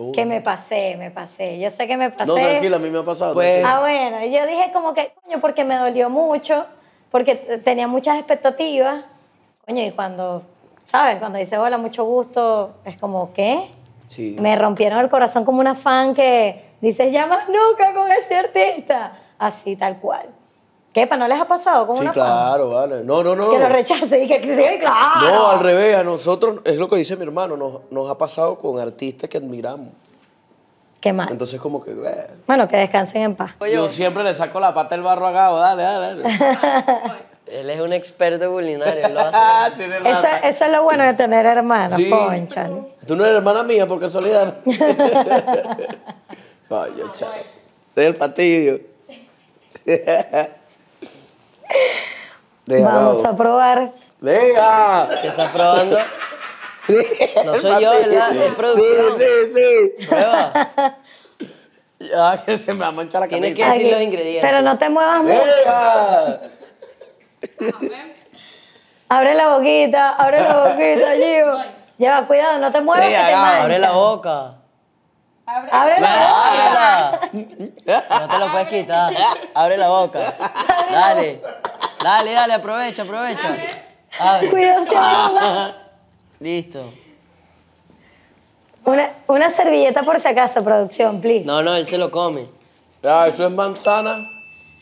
[0.00, 0.12] ¿Cómo?
[0.12, 1.58] Que me pasé, me pasé.
[1.58, 2.24] Yo sé que me pasé.
[2.24, 3.34] No, tranquila, a mí me ha pasado.
[3.34, 3.62] Pues-.
[3.62, 6.64] Ah, bueno, yo dije como que, coño, porque me dolió mucho,
[7.10, 7.34] porque
[7.64, 9.04] tenía muchas expectativas.
[9.66, 10.42] Coño, y cuando,
[10.86, 11.18] ¿sabes?
[11.18, 13.68] Cuando dice hola, mucho gusto, es como, ¿qué?
[14.08, 14.36] Sí.
[14.40, 19.12] Me rompieron el corazón como una fan que dices, ya más nunca con ese artista.
[19.38, 20.30] Así, tal cual.
[20.92, 21.06] ¿Qué?
[21.06, 22.22] ¿Para no les ha pasado con Sí, una fan?
[22.24, 23.04] claro, vale.
[23.04, 23.50] No, no, no.
[23.50, 25.30] Que lo rechace y que sí, claro.
[25.30, 28.58] No, al revés, a nosotros, es lo que dice mi hermano, nos, nos ha pasado
[28.58, 29.90] con artistas que admiramos.
[31.00, 31.28] Qué mal.
[31.30, 33.52] Entonces, como que, eh, Bueno, que descansen en paz.
[33.72, 36.38] yo siempre le saco la pata del barro a Gabo, dale, dale, dale.
[37.46, 39.30] Él es un experto culinario, él lo hace.
[39.34, 39.70] Ah,
[40.04, 42.04] Eso, eso es lo bueno de tener hermanos, Sí.
[42.08, 42.94] ponchale.
[43.06, 44.54] Tú no eres hermana mía por casualidad.
[46.68, 47.30] Vaya, chao.
[47.88, 48.80] Estoy el fastidio.
[52.66, 53.92] Deja, Vamos a probar.
[54.20, 55.08] Deja.
[55.22, 55.98] ¿Qué estás probando?
[57.44, 58.36] No soy yo, ¿verdad?
[58.36, 59.18] Es producción.
[59.18, 60.06] Sí, sí, sí.
[60.06, 60.52] Prueba.
[62.00, 63.74] Ya, que se me ha manchado la Tienes que camisa.
[63.74, 63.94] decir Aquí.
[63.94, 64.42] los ingredientes.
[64.42, 65.44] Pero no te muevas mucho.
[65.44, 66.40] Deja.
[69.08, 71.58] Abre la boquita, abre la boquita, Gio.
[71.98, 73.62] Ya va, cuidado, no te muevas que te mancha.
[73.62, 74.54] Abre la boca.
[75.72, 77.20] Abre la boca.
[77.20, 77.20] Ábrela.
[78.20, 79.14] No te lo puedes quitar.
[79.54, 80.34] Abre la boca.
[80.90, 81.40] Dale.
[82.02, 83.56] Dale, dale, aprovecha, aprovecha.
[84.18, 84.50] Abre.
[84.50, 85.76] Cuidado, se ahoga.
[86.38, 86.92] Listo.
[88.84, 91.44] Una, una servilleta por si acaso, producción, please.
[91.44, 92.46] No, no, él se lo come.
[93.04, 94.26] Ah, eso es manzana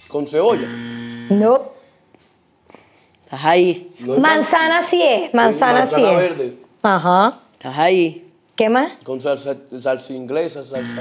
[0.08, 0.66] con cebolla.
[0.68, 1.72] No.
[3.24, 3.92] Estás ahí.
[3.98, 6.38] No es Manzana sí es, manzana, sí manzana es.
[6.38, 6.58] verde.
[6.82, 7.38] Ajá.
[7.52, 8.27] Estás ahí.
[8.58, 8.90] ¿Qué más?
[9.04, 11.00] Con salsa, salsa inglesa, salsa...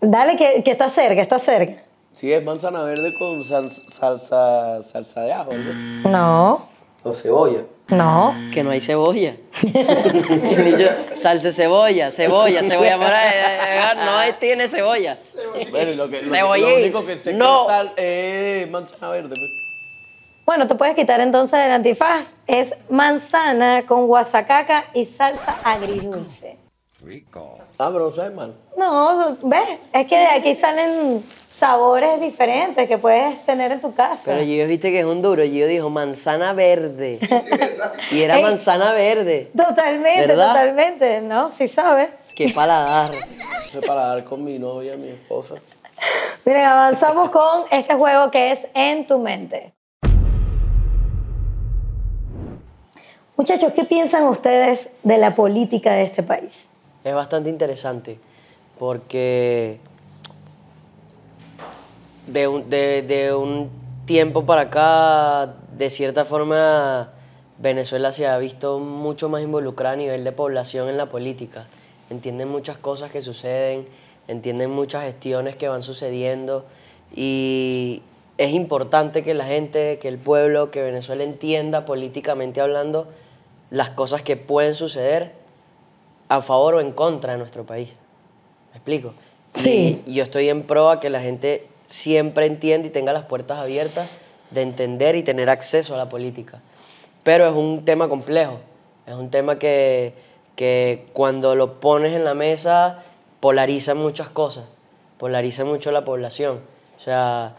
[0.00, 1.82] Dale, que, que está cerca, está cerca.
[2.14, 5.82] Sí, es manzana verde con sal- salsa, salsa de ajo, algo así.
[6.08, 6.66] No,
[7.02, 7.60] O cebolla.
[7.88, 8.34] no.
[8.54, 9.36] Que no hay cebolla.
[9.62, 13.30] Niño, salsa de cebolla, cebolla, cebolla morada.
[13.30, 15.18] eh, eh, No hay- tiene cebolla.
[15.70, 16.70] Bueno, y lo, que, lo, Cebollín.
[16.70, 17.66] lo único que sé No.
[17.66, 19.34] que es sal es manzana verde.
[19.36, 19.67] pues.
[20.48, 22.36] Bueno, te puedes quitar entonces el antifaz.
[22.46, 26.56] Es manzana con guasacaca y salsa agridulce.
[27.78, 28.54] Ah, pero no sabe mal.
[28.74, 34.22] No, ves, es que de aquí salen sabores diferentes que puedes tener en tu casa.
[34.32, 35.42] Pero Gio, viste que es un duro.
[35.42, 37.18] Gio dijo manzana verde.
[38.10, 38.42] Y era Ey.
[38.42, 39.50] manzana verde.
[39.54, 40.48] Totalmente, ¿Verdad?
[40.48, 41.50] totalmente, ¿no?
[41.50, 42.08] Sí sabes.
[42.34, 43.14] Qué paladar.
[43.68, 45.56] Eso es para dar con mi novia, mi esposa.
[46.46, 49.74] Miren, avanzamos con este juego que es En tu mente.
[53.38, 56.70] Muchachos, ¿qué piensan ustedes de la política de este país?
[57.04, 58.18] Es bastante interesante
[58.80, 59.78] porque
[62.26, 63.70] de un, de, de un
[64.06, 67.12] tiempo para acá, de cierta forma,
[67.58, 71.68] Venezuela se ha visto mucho más involucrada a nivel de población en la política.
[72.10, 73.86] Entienden muchas cosas que suceden,
[74.26, 76.64] entienden muchas gestiones que van sucediendo
[77.14, 78.02] y,
[78.38, 83.08] es importante que la gente, que el pueblo, que Venezuela entienda políticamente hablando
[83.70, 85.32] las cosas que pueden suceder
[86.28, 87.90] a favor o en contra de nuestro país.
[88.72, 89.14] ¿Me explico?
[89.54, 90.02] Sí.
[90.06, 93.58] Y, yo estoy en pro a que la gente siempre entienda y tenga las puertas
[93.58, 94.10] abiertas
[94.50, 96.60] de entender y tener acceso a la política.
[97.22, 98.60] Pero es un tema complejo,
[99.06, 100.14] es un tema que,
[100.56, 103.02] que cuando lo pones en la mesa
[103.40, 104.64] polariza muchas cosas,
[105.18, 106.60] polariza mucho la población.
[106.96, 107.56] O sea,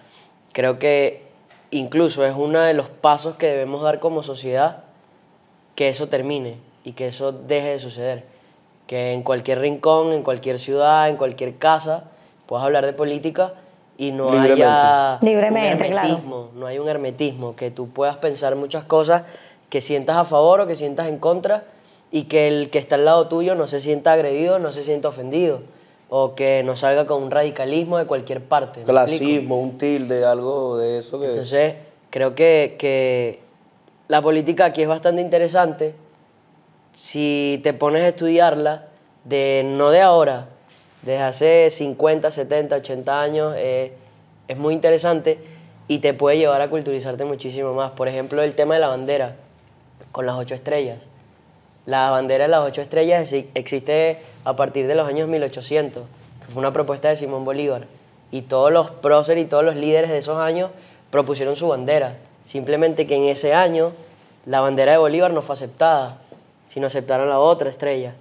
[0.54, 1.24] creo que
[1.72, 4.84] incluso es uno de los pasos que debemos dar como sociedad
[5.80, 8.26] que eso termine y que eso deje de suceder.
[8.86, 12.10] Que en cualquier rincón, en cualquier ciudad, en cualquier casa,
[12.48, 13.54] puedas hablar de política
[13.98, 14.62] y no Libremente.
[14.62, 16.08] haya Libremente, un claro.
[16.10, 19.24] hermetismo, no hay un hermetismo, que tú puedas pensar muchas cosas
[19.70, 21.64] que sientas a favor o que sientas en contra
[22.12, 25.08] y que el que está al lado tuyo no se sienta agredido, no se sienta
[25.08, 25.62] ofendido
[26.10, 28.84] o que no salga con un radicalismo de cualquier parte.
[28.84, 31.28] Clasismo, un tilde, algo de eso que...
[31.28, 31.76] Entonces,
[32.10, 33.48] creo que, que
[34.10, 35.94] la política aquí es bastante interesante
[36.94, 38.88] si te pones a estudiarla,
[39.24, 40.48] de, no de ahora,
[41.04, 43.94] desde hace 50, 70, 80 años, eh,
[44.48, 45.40] es muy interesante
[45.88, 47.92] y te puede llevar a culturizarte muchísimo más.
[47.92, 49.36] Por ejemplo, el tema de la bandera,
[50.12, 51.06] con las ocho estrellas.
[51.86, 56.04] La bandera de las ocho estrellas exi- existe a partir de los años 1800,
[56.46, 57.86] que fue una propuesta de Simón Bolívar.
[58.32, 60.72] Y todos los próceres y todos los líderes de esos años
[61.12, 62.18] propusieron su bandera.
[62.50, 63.92] Simplemente que en ese año
[64.48, 66.18] la bandera de Bolívar no fue aceptada,
[66.66, 68.16] sino aceptaron la otra estrella.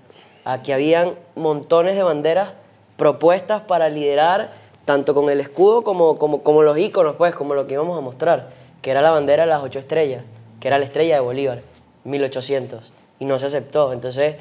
[0.45, 2.51] Aquí habían montones de banderas
[2.99, 4.51] propuestas para liderar,
[4.85, 8.03] tanto con el escudo como, como, como los íconos, pues, como lo que íbamos a
[8.03, 8.51] mostrar,
[8.83, 10.23] que era la bandera de las ocho estrellas,
[10.61, 11.63] que era la estrella de Bolívar,
[12.05, 13.95] 1800, y no se aceptó.
[13.95, 14.37] Entonces,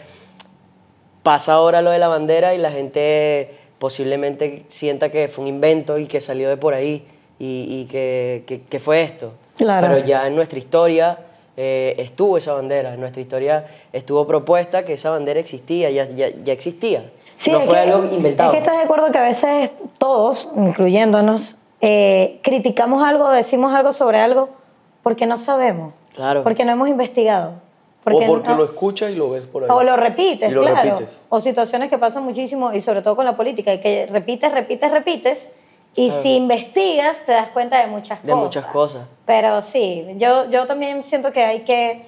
[1.23, 5.97] pasa ahora lo de la bandera y la gente posiblemente sienta que fue un invento
[5.97, 7.07] y que salió de por ahí
[7.39, 9.31] y, y que, que- que fue esto.
[9.57, 9.87] Claro.
[9.87, 11.17] Pero ya en nuestra historia
[11.55, 16.29] eh, estuvo esa bandera, en nuestra historia estuvo propuesta que esa bandera existía, ya, ya,
[16.29, 17.03] ya existía.
[17.35, 18.49] Sí, no fue que- algo inventado.
[18.51, 23.93] Es que estás de acuerdo que a veces todos, incluyéndonos, eh, criticamos algo, decimos algo
[23.93, 24.49] sobre algo
[25.03, 25.93] porque no sabemos.
[26.15, 26.43] Claro.
[26.43, 27.53] Porque no hemos investigado.
[28.09, 29.69] o porque no- lo escuchas y lo ves por ahí.
[29.69, 30.81] o lo repites, lo claro.
[30.81, 31.13] repites.
[31.27, 35.49] O situaciones que pasan muchísimo y sobre todo con la política, que repites, repites, repites.
[35.97, 38.43] Y si investigas, te das cuenta de muchas De cosas.
[38.43, 39.07] muchas cosas.
[39.25, 42.05] Pero sí, yo, yo también siento que hay, que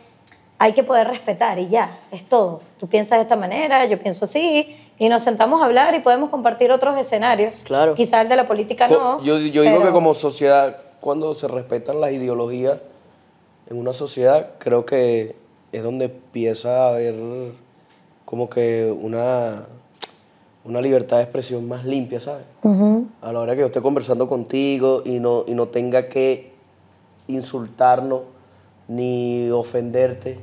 [0.59, 2.61] hay que poder respetar y ya, es todo.
[2.79, 6.29] Tú piensas de esta manera, yo pienso así, y nos sentamos a hablar y podemos
[6.29, 7.63] compartir otros escenarios.
[7.63, 7.95] Claro.
[7.95, 9.23] Quizá el de la política no.
[9.23, 12.79] yo yo digo pero- que como sociedad, cuando se respetan las ideologías
[13.69, 15.35] en una sociedad, creo que
[15.71, 17.15] es donde empieza a haber
[18.25, 19.65] como que una,
[20.65, 22.43] una libertad de expresión más limpia, ¿sabes?
[23.21, 26.51] A la hora que yo esté conversando contigo y no, y no tenga que
[27.27, 28.21] insultarnos,
[28.87, 30.39] ni ofenderte,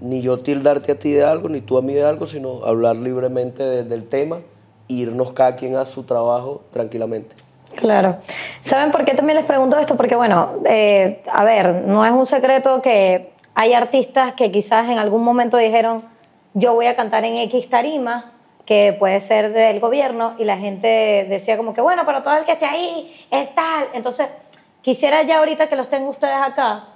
[0.00, 2.96] ni yo tildarte a ti de algo, ni tú a mí de algo, sino hablar
[2.96, 4.40] libremente de- del tema
[4.88, 7.34] e irnos cada quien a su trabajo tranquilamente.
[7.74, 8.16] Claro.
[8.62, 9.96] ¿Saben por qué también les pregunto esto?
[9.96, 14.98] Porque, bueno, eh, a ver, no es un secreto que hay artistas que quizás en
[14.98, 16.02] algún momento dijeron,
[16.54, 18.32] yo voy a cantar en X tarima,
[18.66, 22.44] que puede ser del gobierno, y la gente decía como que, bueno, pero todo el
[22.44, 23.86] que esté ahí es tal.
[23.94, 24.28] Entonces,
[24.82, 26.88] quisiera ya ahorita que los tengo ustedes acá,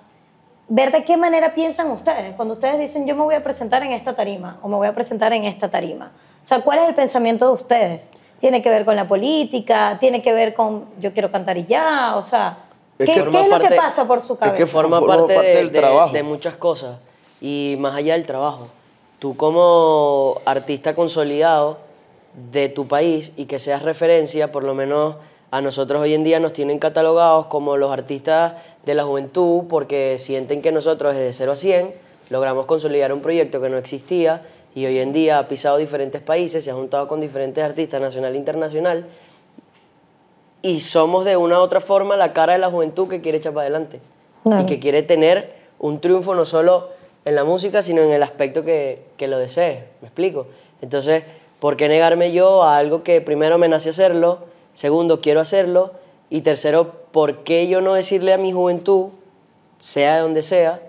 [0.68, 3.90] ver de qué manera piensan ustedes cuando ustedes dicen yo me voy a presentar en
[3.92, 6.12] esta tarima o me voy a presentar en esta tarima.
[6.44, 8.10] O sea, ¿cuál es el pensamiento de ustedes?
[8.40, 9.96] ¿Tiene que ver con la política?
[10.00, 12.14] ¿Tiene que ver con yo quiero cantar y ya?
[12.16, 12.58] O sea,
[12.98, 14.66] Es ¿qué, que qué forma es lo que pasa por su es que cabeza?
[14.66, 16.12] forma, Forma parte, parte de, del de- trabajo.
[16.12, 16.96] de muchas cosas
[17.40, 18.68] y más allá del trabajo.
[19.20, 21.76] Tú como artista consolidado
[22.50, 25.16] de tu país y que seas referencia, por lo menos
[25.50, 28.54] a nosotros hoy en día nos tienen catalogados como los artistas
[28.86, 31.94] de la juventud porque sienten que nosotros desde 0 a 100
[32.30, 36.64] logramos consolidar un proyecto que no existía y hoy en día ha pisado diferentes países,
[36.64, 39.06] se ha juntado con diferentes artistas nacional e internacional
[40.62, 43.52] y somos de una u otra forma la cara de la juventud que quiere echar
[43.52, 44.00] para adelante
[44.62, 48.64] y que quiere tener un triunfo no solo en la música, sino en el aspecto
[48.64, 49.84] que, que lo desee.
[50.00, 50.46] ¿Me explico?
[50.80, 51.24] Entonces,
[51.58, 54.38] ¿por qué negarme yo a algo que primero me nace hacerlo,
[54.72, 55.92] segundo quiero hacerlo
[56.30, 59.08] y tercero, ¿por qué yo no decirle a mi juventud,
[59.78, 60.80] sea de donde sea,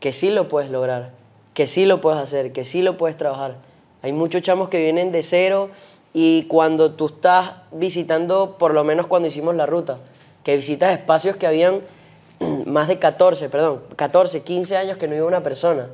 [0.00, 1.10] que sí lo puedes lograr,
[1.54, 3.56] que sí lo puedes hacer, que sí lo puedes trabajar?
[4.02, 5.70] Hay muchos chamos que vienen de cero
[6.14, 9.98] y cuando tú estás visitando, por lo menos cuando hicimos la ruta,
[10.44, 11.82] que visitas espacios que habían
[12.66, 15.88] más de 14, perdón, 14, 15 años que no iba una persona.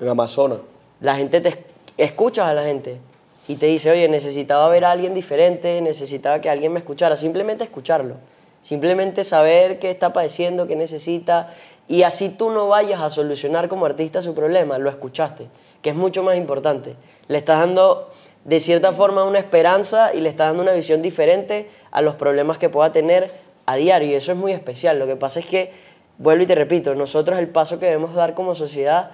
[0.00, 0.58] En Amazonas.
[1.00, 1.64] La gente te esc-
[1.98, 3.00] escuchas a la gente
[3.46, 7.64] y te dice, oye, necesitaba ver a alguien diferente, necesitaba que alguien me escuchara, simplemente
[7.64, 8.16] escucharlo.
[8.62, 11.50] Simplemente saber qué está padeciendo, qué necesita,
[11.86, 15.48] y así tú no vayas a solucionar como artista su problema, lo escuchaste,
[15.82, 16.96] que es mucho más importante.
[17.28, 18.10] Le estás dando
[18.46, 22.56] de cierta forma una esperanza y le estás dando una visión diferente a los problemas
[22.56, 23.30] que pueda tener
[23.66, 24.98] a diario, y eso es muy especial.
[24.98, 25.72] Lo que pasa es que,
[26.18, 29.10] vuelvo y te repito, nosotros el paso que debemos dar como sociedad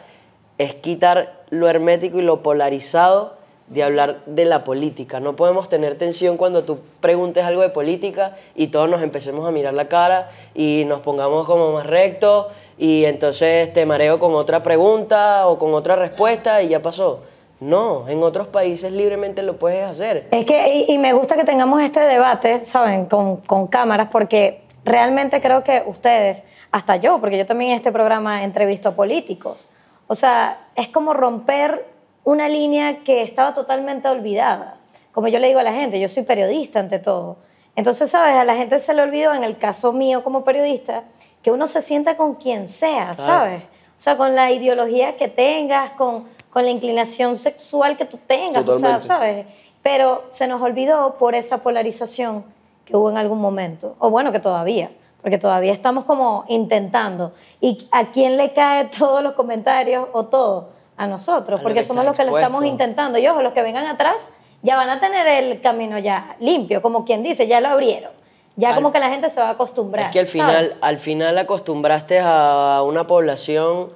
[0.58, 5.20] es quitar lo hermético y lo polarizado de hablar de la política.
[5.20, 9.52] No podemos tener tensión cuando tú preguntes algo de política y todos nos empecemos a
[9.52, 14.62] mirar la cara y nos pongamos como más rectos y entonces te mareo con otra
[14.62, 17.20] pregunta o con otra respuesta y ya pasó.
[17.60, 20.28] No, en otros países libremente lo puedes hacer.
[20.30, 23.04] Es que, y, me gusta que tengamos este debate, ¿saben?
[23.04, 27.92] Con, con cámaras, porque realmente creo que ustedes, hasta yo, porque yo también en este
[27.92, 29.68] programa entrevisto a políticos,
[30.06, 31.86] o sea, es como romper
[32.24, 34.76] una línea que estaba totalmente olvidada.
[35.12, 37.38] Como yo le digo a la gente, yo soy periodista ante todo.
[37.76, 38.34] Entonces, ¿sabes?
[38.34, 41.04] A la gente se le olvidó, en el caso mío como periodista,
[41.42, 43.62] que uno se sienta con quien sea, ¿sabes?
[43.62, 48.66] O sea, con la ideología que tengas, con, con la inclinación sexual que tú tengas,
[48.66, 49.46] o sea, ¿sabes?
[49.82, 52.44] Pero se nos olvidó por esa polarización
[52.90, 54.90] que hubo en algún momento, o bueno, que todavía,
[55.22, 57.32] porque todavía estamos como intentando.
[57.60, 60.80] ¿Y a quién le cae todos los comentarios o todo?
[61.00, 63.18] a nosotros, porque somos los que lo estamos intentando.
[63.18, 67.06] Y ojo, los que vengan atrás ya van a tener el camino ya limpio, como
[67.06, 68.12] quien dice, ya lo abrieron.
[68.56, 70.06] Ya como que la gente se va a acostumbrar.
[70.06, 73.88] Es que al final, al final acostumbraste a una población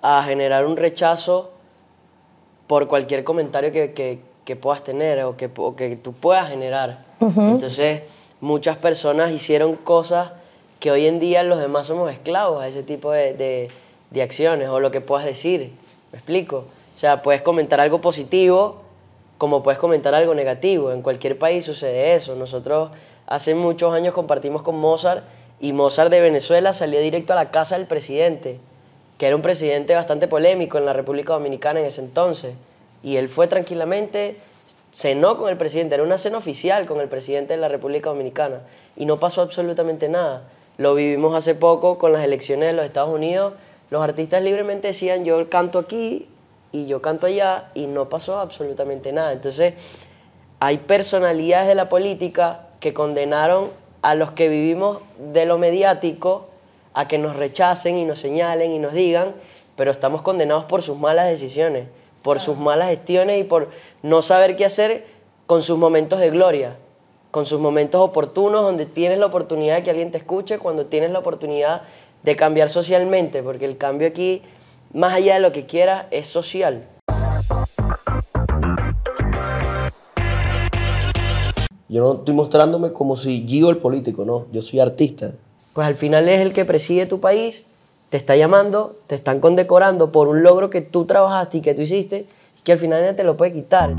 [0.00, 1.50] a generar un rechazo
[2.68, 6.98] por cualquier comentario que, que, puedas tener o que, que tú puedas generar.
[7.20, 8.02] Entonces,
[8.42, 10.32] muchas personas hicieron cosas
[10.80, 13.70] que hoy en día los demás somos esclavos a ese tipo de,
[14.10, 15.72] de, acciones o lo que puedas decir.
[16.10, 16.66] ¿Me explico?
[16.94, 18.82] O sea, puedes comentar algo positivo
[19.38, 20.92] como puedes comentar algo negativo.
[20.92, 22.36] En cualquier país sucede eso.
[22.36, 22.90] Nosotros
[23.26, 25.24] hace muchos años compartimos con Mozart
[25.60, 28.58] y Mozart de Venezuela salió directo a la casa del presidente,
[29.18, 32.54] que era un presidente bastante polémico en la República Dominicana en ese entonces.
[33.02, 34.36] Y él fue tranquilamente,
[34.92, 38.60] cenó con el presidente, era una cena oficial con el presidente de la República Dominicana
[38.96, 40.44] y no pasó absolutamente nada.
[40.78, 43.54] Lo vivimos hace poco con las elecciones de los Estados Unidos
[43.92, 46.26] los artistas libremente decían yo canto aquí
[46.72, 49.32] y yo canto allá y no pasó absolutamente nada.
[49.34, 49.74] Entonces
[50.60, 53.68] hay personalidades de la política que condenaron
[54.00, 56.48] a los que vivimos de lo mediático
[56.94, 59.34] a que nos rechacen y nos señalen y nos digan,
[59.76, 61.88] pero estamos condenados por sus malas decisiones,
[62.22, 63.70] por sus malas gestiones y por
[64.02, 65.04] no saber qué hacer
[65.46, 66.76] con sus momentos de gloria,
[67.30, 71.10] con sus momentos oportunos donde tienes la oportunidad de que alguien te escuche, cuando tienes
[71.10, 71.82] la oportunidad
[72.22, 74.42] de cambiar socialmente, porque el cambio aquí,
[74.92, 76.86] más allá de lo que quiera, es social.
[81.88, 85.32] Yo no estoy mostrándome como si Gio el político, no, yo soy artista.
[85.74, 87.66] Pues al final es el que preside tu país,
[88.12, 91.80] te está llamando, te están condecorando por un logro que tú trabajaste y que tú
[91.80, 92.26] hiciste,
[92.58, 93.94] y que al final nadie te lo puede quitar.